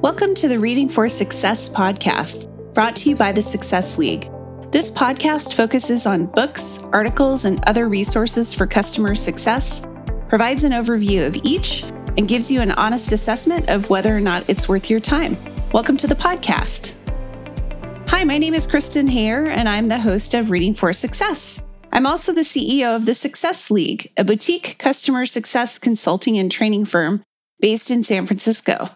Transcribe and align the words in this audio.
Welcome 0.00 0.36
to 0.36 0.46
the 0.46 0.60
Reading 0.60 0.88
for 0.88 1.08
Success 1.08 1.68
podcast, 1.68 2.72
brought 2.72 2.94
to 2.96 3.10
you 3.10 3.16
by 3.16 3.32
the 3.32 3.42
Success 3.42 3.98
League. 3.98 4.30
This 4.70 4.92
podcast 4.92 5.54
focuses 5.54 6.06
on 6.06 6.26
books, 6.26 6.78
articles, 6.92 7.44
and 7.44 7.58
other 7.66 7.88
resources 7.88 8.54
for 8.54 8.68
customer 8.68 9.16
success, 9.16 9.82
provides 10.28 10.62
an 10.62 10.70
overview 10.70 11.26
of 11.26 11.36
each, 11.42 11.82
and 12.16 12.28
gives 12.28 12.48
you 12.48 12.60
an 12.60 12.70
honest 12.70 13.10
assessment 13.10 13.70
of 13.70 13.90
whether 13.90 14.16
or 14.16 14.20
not 14.20 14.44
it's 14.46 14.68
worth 14.68 14.88
your 14.88 15.00
time. 15.00 15.36
Welcome 15.72 15.96
to 15.96 16.06
the 16.06 16.14
podcast. 16.14 16.94
Hi, 18.08 18.22
my 18.22 18.38
name 18.38 18.54
is 18.54 18.68
Kristen 18.68 19.08
Hayer, 19.08 19.46
and 19.46 19.68
I'm 19.68 19.88
the 19.88 19.98
host 19.98 20.34
of 20.34 20.52
Reading 20.52 20.74
for 20.74 20.92
Success. 20.92 21.60
I'm 21.90 22.06
also 22.06 22.34
the 22.34 22.42
CEO 22.42 22.94
of 22.94 23.04
the 23.04 23.14
Success 23.14 23.68
League, 23.72 24.12
a 24.16 24.22
boutique 24.22 24.76
customer 24.78 25.26
success 25.26 25.80
consulting 25.80 26.38
and 26.38 26.52
training 26.52 26.84
firm 26.84 27.20
based 27.58 27.90
in 27.90 28.04
San 28.04 28.26
Francisco. 28.26 28.88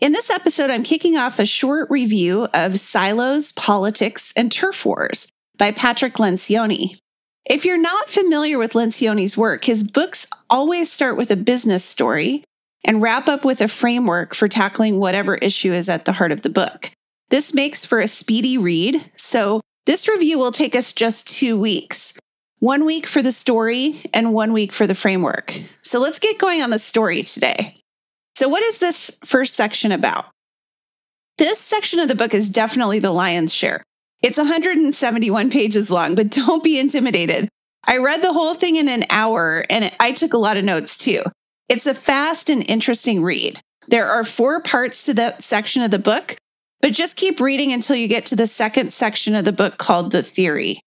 In 0.00 0.12
this 0.12 0.30
episode, 0.30 0.70
I'm 0.70 0.82
kicking 0.82 1.18
off 1.18 1.38
a 1.38 1.44
short 1.44 1.90
review 1.90 2.48
of 2.54 2.80
Silos, 2.80 3.52
Politics, 3.52 4.32
and 4.34 4.50
Turf 4.50 4.86
Wars 4.86 5.30
by 5.58 5.72
Patrick 5.72 6.14
Lencioni. 6.14 6.96
If 7.44 7.66
you're 7.66 7.76
not 7.76 8.08
familiar 8.08 8.56
with 8.56 8.72
Lencioni's 8.72 9.36
work, 9.36 9.62
his 9.62 9.84
books 9.84 10.26
always 10.48 10.90
start 10.90 11.18
with 11.18 11.30
a 11.32 11.36
business 11.36 11.84
story 11.84 12.44
and 12.82 13.02
wrap 13.02 13.28
up 13.28 13.44
with 13.44 13.60
a 13.60 13.68
framework 13.68 14.34
for 14.34 14.48
tackling 14.48 14.98
whatever 14.98 15.34
issue 15.34 15.74
is 15.74 15.90
at 15.90 16.06
the 16.06 16.12
heart 16.12 16.32
of 16.32 16.40
the 16.40 16.48
book. 16.48 16.90
This 17.28 17.52
makes 17.52 17.84
for 17.84 18.00
a 18.00 18.08
speedy 18.08 18.56
read, 18.56 19.04
so 19.16 19.60
this 19.84 20.08
review 20.08 20.38
will 20.38 20.52
take 20.52 20.76
us 20.76 20.94
just 20.94 21.28
two 21.28 21.60
weeks 21.60 22.14
one 22.58 22.84
week 22.84 23.06
for 23.06 23.22
the 23.22 23.32
story 23.32 24.00
and 24.12 24.34
one 24.34 24.52
week 24.52 24.72
for 24.72 24.86
the 24.86 24.94
framework. 24.94 25.58
So 25.82 25.98
let's 25.98 26.18
get 26.18 26.38
going 26.38 26.62
on 26.62 26.68
the 26.70 26.78
story 26.78 27.22
today. 27.22 27.79
So, 28.40 28.48
what 28.48 28.62
is 28.62 28.78
this 28.78 29.18
first 29.26 29.54
section 29.54 29.92
about? 29.92 30.24
This 31.36 31.60
section 31.60 32.00
of 32.00 32.08
the 32.08 32.14
book 32.14 32.32
is 32.32 32.48
definitely 32.48 32.98
the 32.98 33.10
lion's 33.10 33.52
share. 33.52 33.84
It's 34.22 34.38
171 34.38 35.50
pages 35.50 35.90
long, 35.90 36.14
but 36.14 36.30
don't 36.30 36.64
be 36.64 36.80
intimidated. 36.80 37.50
I 37.84 37.98
read 37.98 38.22
the 38.22 38.32
whole 38.32 38.54
thing 38.54 38.76
in 38.76 38.88
an 38.88 39.04
hour 39.10 39.62
and 39.68 39.92
I 40.00 40.12
took 40.12 40.32
a 40.32 40.38
lot 40.38 40.56
of 40.56 40.64
notes 40.64 40.96
too. 40.96 41.22
It's 41.68 41.86
a 41.86 41.92
fast 41.92 42.48
and 42.48 42.64
interesting 42.66 43.22
read. 43.22 43.60
There 43.88 44.10
are 44.10 44.24
four 44.24 44.62
parts 44.62 45.04
to 45.04 45.14
that 45.14 45.42
section 45.42 45.82
of 45.82 45.90
the 45.90 45.98
book, 45.98 46.34
but 46.80 46.94
just 46.94 47.18
keep 47.18 47.40
reading 47.40 47.74
until 47.74 47.96
you 47.96 48.08
get 48.08 48.26
to 48.26 48.36
the 48.36 48.46
second 48.46 48.90
section 48.90 49.34
of 49.34 49.44
the 49.44 49.52
book 49.52 49.76
called 49.76 50.12
The 50.12 50.22
Theory. 50.22 50.80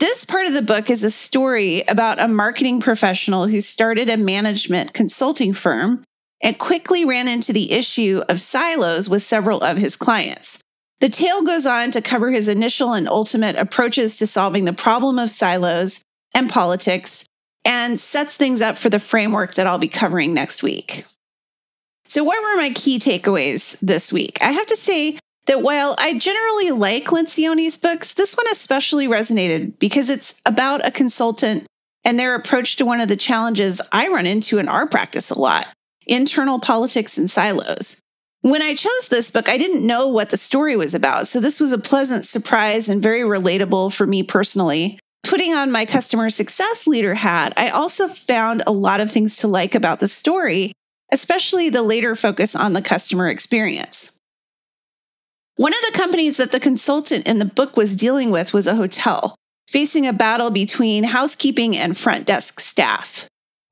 This 0.00 0.24
part 0.24 0.48
of 0.48 0.54
the 0.54 0.62
book 0.62 0.90
is 0.90 1.04
a 1.04 1.10
story 1.12 1.82
about 1.82 2.18
a 2.18 2.26
marketing 2.26 2.80
professional 2.80 3.46
who 3.46 3.60
started 3.60 4.10
a 4.10 4.16
management 4.16 4.92
consulting 4.92 5.52
firm 5.52 6.02
and 6.40 6.58
quickly 6.58 7.04
ran 7.04 7.28
into 7.28 7.52
the 7.52 7.72
issue 7.72 8.22
of 8.28 8.40
silos 8.40 9.08
with 9.08 9.22
several 9.22 9.60
of 9.60 9.76
his 9.76 9.96
clients. 9.96 10.60
The 11.00 11.08
tale 11.08 11.42
goes 11.42 11.66
on 11.66 11.92
to 11.92 12.02
cover 12.02 12.30
his 12.30 12.48
initial 12.48 12.92
and 12.92 13.08
ultimate 13.08 13.56
approaches 13.56 14.18
to 14.18 14.26
solving 14.26 14.64
the 14.64 14.72
problem 14.72 15.18
of 15.18 15.30
silos 15.30 16.00
and 16.34 16.48
politics 16.48 17.24
and 17.64 17.98
sets 17.98 18.36
things 18.36 18.62
up 18.62 18.78
for 18.78 18.90
the 18.90 18.98
framework 18.98 19.54
that 19.54 19.66
I'll 19.66 19.78
be 19.78 19.88
covering 19.88 20.34
next 20.34 20.62
week. 20.62 21.04
So, 22.08 22.24
what 22.24 22.42
were 22.42 22.60
my 22.60 22.70
key 22.70 22.98
takeaways 22.98 23.78
this 23.80 24.12
week? 24.12 24.38
I 24.40 24.52
have 24.52 24.66
to 24.66 24.76
say 24.76 25.18
that 25.46 25.62
while 25.62 25.94
I 25.98 26.14
generally 26.14 26.70
like 26.70 27.06
Lencioni's 27.06 27.76
books, 27.76 28.14
this 28.14 28.36
one 28.36 28.46
especially 28.50 29.08
resonated 29.08 29.78
because 29.78 30.08
it's 30.08 30.40
about 30.46 30.86
a 30.86 30.90
consultant 30.90 31.66
and 32.04 32.18
their 32.18 32.34
approach 32.34 32.76
to 32.76 32.86
one 32.86 33.00
of 33.00 33.08
the 33.08 33.16
challenges 33.16 33.80
I 33.92 34.08
run 34.08 34.26
into 34.26 34.58
in 34.58 34.68
our 34.68 34.86
practice 34.86 35.30
a 35.30 35.38
lot 35.38 35.66
internal 36.08 36.58
politics 36.58 37.18
and 37.18 37.30
silos. 37.30 38.00
When 38.40 38.62
I 38.62 38.74
chose 38.74 39.08
this 39.08 39.30
book, 39.30 39.48
I 39.48 39.58
didn't 39.58 39.86
know 39.86 40.08
what 40.08 40.30
the 40.30 40.36
story 40.36 40.76
was 40.76 40.94
about. 40.94 41.28
So 41.28 41.40
this 41.40 41.60
was 41.60 41.72
a 41.72 41.78
pleasant 41.78 42.24
surprise 42.24 42.88
and 42.88 43.02
very 43.02 43.22
relatable 43.22 43.92
for 43.92 44.06
me 44.06 44.22
personally. 44.22 44.98
Putting 45.24 45.54
on 45.54 45.72
my 45.72 45.84
customer 45.84 46.30
success 46.30 46.86
leader 46.86 47.14
hat, 47.14 47.54
I 47.56 47.70
also 47.70 48.08
found 48.08 48.62
a 48.66 48.72
lot 48.72 49.00
of 49.00 49.10
things 49.10 49.38
to 49.38 49.48
like 49.48 49.74
about 49.74 50.00
the 50.00 50.08
story, 50.08 50.72
especially 51.12 51.70
the 51.70 51.82
later 51.82 52.14
focus 52.14 52.56
on 52.56 52.72
the 52.72 52.82
customer 52.82 53.28
experience. 53.28 54.12
One 55.56 55.74
of 55.74 55.80
the 55.92 55.98
companies 55.98 56.36
that 56.36 56.52
the 56.52 56.60
consultant 56.60 57.26
in 57.26 57.40
the 57.40 57.44
book 57.44 57.76
was 57.76 57.96
dealing 57.96 58.30
with 58.30 58.54
was 58.54 58.68
a 58.68 58.76
hotel, 58.76 59.34
facing 59.66 60.06
a 60.06 60.12
battle 60.12 60.50
between 60.50 61.02
housekeeping 61.02 61.76
and 61.76 61.96
front 61.96 62.26
desk 62.26 62.60
staff. 62.60 63.27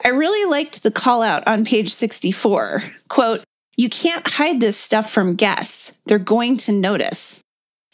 I 0.07 0.11
really 0.11 0.49
liked 0.49 0.85
the 0.85 0.93
call 0.93 1.21
out 1.21 1.49
on 1.49 1.65
page 1.65 1.93
64. 1.93 2.81
Quote, 3.09 3.43
you 3.77 3.89
can't 3.89 4.25
hide 4.25 4.61
this 4.61 4.77
stuff 4.77 5.11
from 5.11 5.35
guests. 5.35 5.99
They're 6.07 6.21
going 6.21 6.59
to 6.59 6.73
notice. 6.73 7.43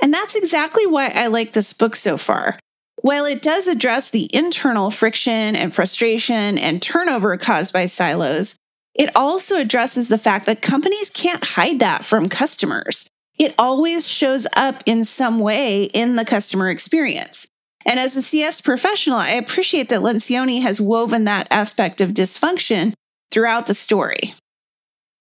And 0.02 0.12
that's 0.12 0.36
exactly 0.36 0.84
why 0.84 1.08
I 1.08 1.28
like 1.28 1.54
this 1.54 1.72
book 1.72 1.96
so 1.96 2.18
far. 2.18 2.58
While 2.96 3.24
it 3.24 3.40
does 3.40 3.66
address 3.66 4.10
the 4.10 4.28
internal 4.30 4.90
friction 4.90 5.56
and 5.56 5.74
frustration 5.74 6.58
and 6.58 6.82
turnover 6.82 7.34
caused 7.38 7.72
by 7.72 7.86
silos, 7.86 8.56
it 8.94 9.16
also 9.16 9.56
addresses 9.56 10.08
the 10.08 10.18
fact 10.18 10.44
that 10.46 10.60
companies 10.60 11.08
can't 11.08 11.42
hide 11.42 11.80
that 11.80 12.04
from 12.04 12.28
customers. 12.28 13.08
It 13.38 13.54
always 13.56 14.06
shows 14.06 14.46
up 14.54 14.82
in 14.84 15.04
some 15.04 15.40
way 15.40 15.84
in 15.84 16.16
the 16.16 16.26
customer 16.26 16.68
experience. 16.68 17.48
And 17.84 17.98
as 17.98 18.16
a 18.16 18.22
CS 18.22 18.60
professional, 18.60 19.18
I 19.18 19.30
appreciate 19.30 19.88
that 19.88 20.00
Lencioni 20.00 20.62
has 20.62 20.80
woven 20.80 21.24
that 21.24 21.48
aspect 21.50 22.00
of 22.00 22.10
dysfunction 22.10 22.94
throughout 23.30 23.66
the 23.66 23.74
story. 23.74 24.34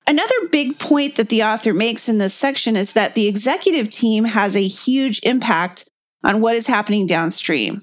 Another 0.07 0.47
big 0.51 0.77
point 0.77 1.15
that 1.15 1.29
the 1.29 1.43
author 1.43 1.73
makes 1.73 2.09
in 2.09 2.17
this 2.17 2.33
section 2.33 2.75
is 2.75 2.93
that 2.93 3.15
the 3.15 3.27
executive 3.27 3.89
team 3.89 4.25
has 4.25 4.55
a 4.55 4.67
huge 4.67 5.21
impact 5.23 5.85
on 6.23 6.41
what 6.41 6.55
is 6.55 6.67
happening 6.67 7.07
downstream. 7.07 7.81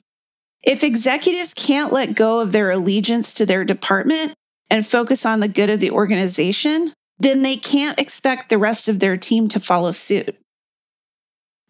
If 0.63 0.85
executives 0.85 1.55
can't 1.55 1.93
let 1.93 2.15
go 2.15 2.41
of 2.41 2.53
their 2.53 2.71
allegiance 2.71 3.35
to 3.35 3.47
their 3.47 3.65
department 3.65 4.35
and 4.69 4.87
focus 4.87 5.25
on 5.25 5.41
the 5.41 5.49
good 5.49 5.71
of 5.71 5.81
the 5.81 5.93
organization, 5.93 6.93
then 7.19 7.43
they 7.43 7.57
can't 7.57 7.99
expect 7.99 8.49
the 8.49 8.59
rest 8.59 8.89
of 8.89 8.99
their 8.99 9.17
team 9.17 9.49
to 9.51 9.61
follow 9.61 9.93
suit. 9.93 10.37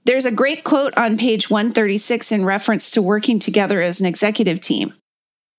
There's 0.08 0.24
a 0.24 0.30
great 0.30 0.64
quote 0.64 0.96
on 0.96 1.18
page 1.18 1.50
136 1.50 2.32
in 2.32 2.42
reference 2.42 2.92
to 2.92 3.02
working 3.02 3.40
together 3.40 3.82
as 3.82 4.00
an 4.00 4.06
executive 4.06 4.58
team. 4.58 4.94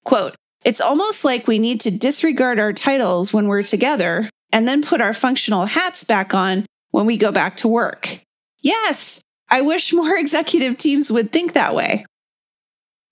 Quote, 0.03 0.33
it's 0.65 0.81
almost 0.81 1.23
like 1.23 1.47
we 1.47 1.59
need 1.59 1.81
to 1.81 1.91
disregard 1.91 2.57
our 2.57 2.73
titles 2.73 3.31
when 3.31 3.47
we're 3.47 3.61
together 3.61 4.27
and 4.51 4.67
then 4.67 4.81
put 4.81 5.01
our 5.01 5.13
functional 5.13 5.67
hats 5.67 6.03
back 6.03 6.33
on 6.33 6.65
when 6.89 7.05
we 7.05 7.17
go 7.17 7.31
back 7.31 7.57
to 7.57 7.67
work. 7.67 8.19
Yes, 8.59 9.21
I 9.51 9.61
wish 9.61 9.93
more 9.93 10.17
executive 10.17 10.79
teams 10.79 11.11
would 11.11 11.31
think 11.31 11.53
that 11.53 11.75
way. 11.75 12.07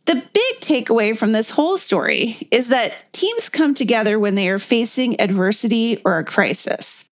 The 0.06 0.16
big 0.16 0.56
takeaway 0.60 1.16
from 1.16 1.34
this 1.34 1.52
whole 1.52 1.78
story 1.78 2.36
is 2.50 2.70
that 2.70 3.14
teams 3.14 3.50
come 3.50 3.76
together 3.76 4.18
when 4.18 4.34
they 4.34 4.50
are 4.50 4.58
facing 4.58 5.22
adversity 5.22 6.02
or 6.04 6.18
a 6.18 6.26
crisis. 6.26 7.08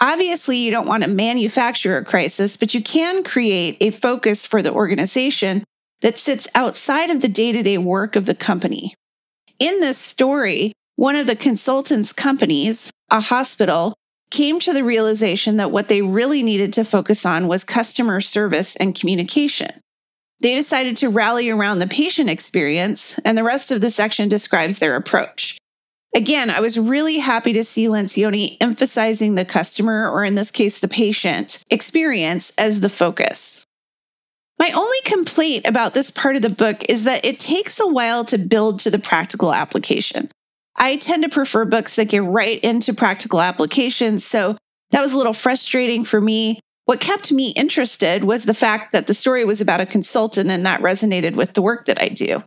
Obviously, 0.00 0.58
you 0.58 0.70
don't 0.70 0.86
want 0.86 1.02
to 1.02 1.10
manufacture 1.10 1.96
a 1.96 2.04
crisis, 2.04 2.56
but 2.56 2.72
you 2.74 2.82
can 2.82 3.24
create 3.24 3.78
a 3.80 3.90
focus 3.90 4.46
for 4.46 4.62
the 4.62 4.72
organization 4.72 5.64
that 6.00 6.18
sits 6.18 6.46
outside 6.54 7.10
of 7.10 7.20
the 7.20 7.28
day 7.28 7.52
to 7.52 7.62
day 7.62 7.78
work 7.78 8.14
of 8.14 8.24
the 8.24 8.34
company. 8.34 8.94
In 9.58 9.80
this 9.80 9.98
story, 9.98 10.72
one 10.94 11.16
of 11.16 11.26
the 11.26 11.34
consultants' 11.34 12.12
companies, 12.12 12.92
a 13.10 13.20
hospital, 13.20 13.94
came 14.30 14.60
to 14.60 14.72
the 14.72 14.84
realization 14.84 15.56
that 15.56 15.72
what 15.72 15.88
they 15.88 16.02
really 16.02 16.42
needed 16.42 16.74
to 16.74 16.84
focus 16.84 17.26
on 17.26 17.48
was 17.48 17.64
customer 17.64 18.20
service 18.20 18.76
and 18.76 18.94
communication. 18.94 19.70
They 20.40 20.54
decided 20.54 20.98
to 20.98 21.08
rally 21.08 21.50
around 21.50 21.80
the 21.80 21.88
patient 21.88 22.30
experience, 22.30 23.18
and 23.24 23.36
the 23.36 23.42
rest 23.42 23.72
of 23.72 23.80
the 23.80 23.90
section 23.90 24.28
describes 24.28 24.78
their 24.78 24.94
approach. 24.94 25.58
Again, 26.14 26.50
I 26.50 26.60
was 26.60 26.78
really 26.78 27.18
happy 27.18 27.54
to 27.54 27.64
see 27.64 27.86
Lencioni 27.86 28.56
emphasizing 28.60 29.34
the 29.34 29.44
customer, 29.44 30.10
or 30.10 30.24
in 30.24 30.34
this 30.34 30.50
case, 30.50 30.80
the 30.80 30.88
patient 30.88 31.62
experience 31.70 32.52
as 32.56 32.80
the 32.80 32.88
focus. 32.88 33.64
My 34.58 34.72
only 34.74 34.98
complaint 35.04 35.66
about 35.66 35.94
this 35.94 36.10
part 36.10 36.34
of 36.34 36.42
the 36.42 36.50
book 36.50 36.86
is 36.88 37.04
that 37.04 37.24
it 37.24 37.38
takes 37.38 37.78
a 37.78 37.86
while 37.86 38.24
to 38.26 38.38
build 38.38 38.80
to 38.80 38.90
the 38.90 38.98
practical 38.98 39.54
application. 39.54 40.30
I 40.74 40.96
tend 40.96 41.24
to 41.24 41.28
prefer 41.28 41.64
books 41.64 41.96
that 41.96 42.08
get 42.08 42.24
right 42.24 42.58
into 42.58 42.94
practical 42.94 43.40
applications, 43.40 44.24
so 44.24 44.56
that 44.90 45.02
was 45.02 45.12
a 45.12 45.16
little 45.16 45.32
frustrating 45.32 46.04
for 46.04 46.20
me. 46.20 46.58
What 46.86 47.00
kept 47.00 47.30
me 47.30 47.50
interested 47.50 48.24
was 48.24 48.44
the 48.44 48.54
fact 48.54 48.92
that 48.92 49.06
the 49.06 49.14
story 49.14 49.44
was 49.44 49.60
about 49.60 49.82
a 49.82 49.86
consultant, 49.86 50.50
and 50.50 50.66
that 50.66 50.80
resonated 50.80 51.34
with 51.34 51.52
the 51.52 51.62
work 51.62 51.86
that 51.86 52.02
I 52.02 52.08
do. 52.08 52.42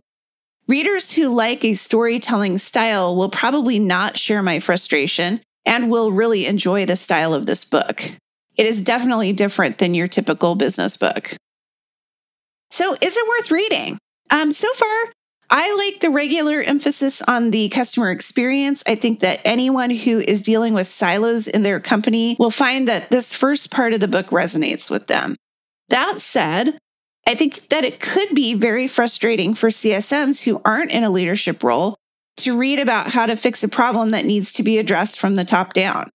Readers 0.72 1.12
who 1.12 1.34
like 1.34 1.66
a 1.66 1.74
storytelling 1.74 2.56
style 2.56 3.14
will 3.14 3.28
probably 3.28 3.78
not 3.78 4.16
share 4.16 4.42
my 4.42 4.58
frustration 4.58 5.42
and 5.66 5.90
will 5.90 6.10
really 6.10 6.46
enjoy 6.46 6.86
the 6.86 6.96
style 6.96 7.34
of 7.34 7.44
this 7.44 7.66
book. 7.66 8.02
It 8.56 8.64
is 8.64 8.80
definitely 8.80 9.34
different 9.34 9.76
than 9.76 9.92
your 9.92 10.06
typical 10.06 10.54
business 10.54 10.96
book. 10.96 11.36
So, 12.70 12.96
is 12.98 13.16
it 13.18 13.28
worth 13.28 13.50
reading? 13.50 13.98
Um, 14.30 14.50
so 14.50 14.72
far, 14.72 15.12
I 15.50 15.74
like 15.76 16.00
the 16.00 16.08
regular 16.08 16.62
emphasis 16.62 17.20
on 17.20 17.50
the 17.50 17.68
customer 17.68 18.10
experience. 18.10 18.82
I 18.86 18.94
think 18.94 19.20
that 19.20 19.42
anyone 19.44 19.90
who 19.90 20.20
is 20.20 20.40
dealing 20.40 20.72
with 20.72 20.86
silos 20.86 21.48
in 21.48 21.62
their 21.62 21.80
company 21.80 22.34
will 22.38 22.50
find 22.50 22.88
that 22.88 23.10
this 23.10 23.34
first 23.34 23.70
part 23.70 23.92
of 23.92 24.00
the 24.00 24.08
book 24.08 24.28
resonates 24.28 24.90
with 24.90 25.06
them. 25.06 25.36
That 25.90 26.18
said, 26.18 26.78
I 27.26 27.34
think 27.34 27.68
that 27.68 27.84
it 27.84 28.00
could 28.00 28.34
be 28.34 28.54
very 28.54 28.88
frustrating 28.88 29.54
for 29.54 29.68
CSMs 29.68 30.42
who 30.42 30.60
aren't 30.64 30.90
in 30.90 31.04
a 31.04 31.10
leadership 31.10 31.62
role 31.62 31.96
to 32.38 32.58
read 32.58 32.78
about 32.78 33.08
how 33.08 33.26
to 33.26 33.36
fix 33.36 33.62
a 33.62 33.68
problem 33.68 34.10
that 34.10 34.24
needs 34.24 34.54
to 34.54 34.62
be 34.62 34.78
addressed 34.78 35.20
from 35.20 35.34
the 35.34 35.44
top 35.44 35.72
down. 35.72 36.10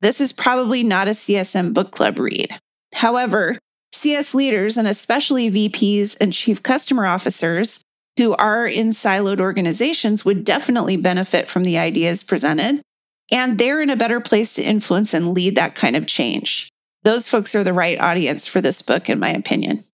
This 0.00 0.20
is 0.20 0.32
probably 0.32 0.82
not 0.82 1.08
a 1.08 1.12
CSM 1.12 1.74
book 1.74 1.90
club 1.90 2.18
read. 2.18 2.50
However, 2.92 3.58
CS 3.92 4.34
leaders 4.34 4.76
and 4.76 4.88
especially 4.88 5.50
VPs 5.50 6.16
and 6.20 6.32
chief 6.32 6.62
customer 6.62 7.06
officers 7.06 7.82
who 8.16 8.34
are 8.34 8.66
in 8.66 8.88
siloed 8.88 9.40
organizations 9.40 10.24
would 10.24 10.44
definitely 10.44 10.96
benefit 10.96 11.48
from 11.48 11.64
the 11.64 11.78
ideas 11.78 12.22
presented. 12.22 12.82
And 13.30 13.58
they're 13.58 13.82
in 13.82 13.90
a 13.90 13.96
better 13.96 14.20
place 14.20 14.54
to 14.54 14.62
influence 14.62 15.14
and 15.14 15.34
lead 15.34 15.56
that 15.56 15.74
kind 15.74 15.96
of 15.96 16.06
change. 16.06 16.68
Those 17.02 17.28
folks 17.28 17.54
are 17.54 17.64
the 17.64 17.72
right 17.72 18.00
audience 18.00 18.46
for 18.46 18.60
this 18.60 18.82
book, 18.82 19.08
in 19.08 19.18
my 19.18 19.30
opinion. 19.30 19.84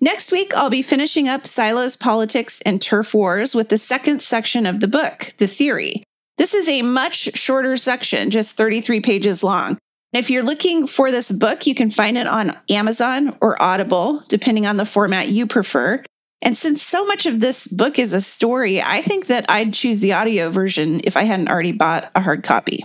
Next 0.00 0.32
week, 0.32 0.54
I'll 0.54 0.70
be 0.70 0.82
finishing 0.82 1.28
up 1.28 1.46
Silos, 1.46 1.96
Politics, 1.96 2.60
and 2.60 2.80
Turf 2.80 3.14
Wars 3.14 3.54
with 3.54 3.68
the 3.68 3.78
second 3.78 4.20
section 4.20 4.66
of 4.66 4.80
the 4.80 4.88
book, 4.88 5.32
The 5.38 5.46
Theory. 5.46 6.04
This 6.36 6.54
is 6.54 6.68
a 6.68 6.82
much 6.82 7.36
shorter 7.36 7.76
section, 7.76 8.30
just 8.30 8.56
33 8.56 9.00
pages 9.00 9.44
long. 9.44 9.78
if 10.12 10.30
you're 10.30 10.42
looking 10.42 10.86
for 10.86 11.10
this 11.10 11.30
book, 11.30 11.66
you 11.66 11.74
can 11.74 11.90
find 11.90 12.18
it 12.18 12.26
on 12.26 12.56
Amazon 12.70 13.36
or 13.40 13.60
Audible, 13.60 14.22
depending 14.28 14.66
on 14.66 14.76
the 14.76 14.84
format 14.84 15.28
you 15.28 15.46
prefer. 15.46 16.04
And 16.42 16.56
since 16.56 16.82
so 16.82 17.06
much 17.06 17.26
of 17.26 17.40
this 17.40 17.66
book 17.66 17.98
is 17.98 18.12
a 18.12 18.20
story, 18.20 18.82
I 18.82 19.00
think 19.00 19.28
that 19.28 19.46
I'd 19.48 19.72
choose 19.74 20.00
the 20.00 20.12
audio 20.12 20.50
version 20.50 21.00
if 21.04 21.16
I 21.16 21.22
hadn't 21.22 21.48
already 21.48 21.72
bought 21.72 22.10
a 22.14 22.20
hard 22.20 22.44
copy. 22.44 22.84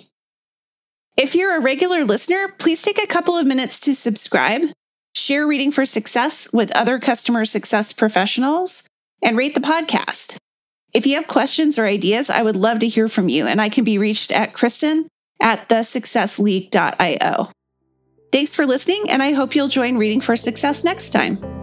If 1.17 1.35
you're 1.35 1.57
a 1.57 1.61
regular 1.61 2.05
listener, 2.05 2.47
please 2.47 2.81
take 2.81 3.03
a 3.03 3.07
couple 3.07 3.35
of 3.35 3.45
minutes 3.45 3.81
to 3.81 3.93
subscribe, 3.93 4.61
share 5.15 5.45
Reading 5.45 5.71
for 5.71 5.85
Success 5.85 6.51
with 6.51 6.75
other 6.75 6.99
customer 6.99 7.45
success 7.45 7.93
professionals, 7.93 8.83
and 9.21 9.37
rate 9.37 9.53
the 9.53 9.61
podcast. 9.61 10.37
If 10.93 11.05
you 11.05 11.15
have 11.15 11.27
questions 11.27 11.77
or 11.77 11.85
ideas, 11.85 12.29
I 12.29 12.41
would 12.41 12.55
love 12.55 12.79
to 12.79 12.87
hear 12.87 13.07
from 13.07 13.29
you, 13.29 13.47
and 13.47 13.61
I 13.61 13.69
can 13.69 13.83
be 13.83 13.97
reached 13.97 14.31
at 14.31 14.53
Kristen 14.53 15.07
at 15.41 15.69
thesuccessleague.io. 15.69 17.49
Thanks 18.31 18.55
for 18.55 18.65
listening, 18.65 19.09
and 19.09 19.21
I 19.21 19.33
hope 19.33 19.55
you'll 19.55 19.67
join 19.67 19.97
Reading 19.97 20.21
for 20.21 20.35
Success 20.35 20.83
next 20.83 21.09
time. 21.09 21.58